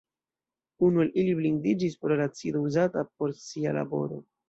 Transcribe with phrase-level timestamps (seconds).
[0.87, 4.25] Unu el ili blindiĝis pro la acido uzata por sia laboro.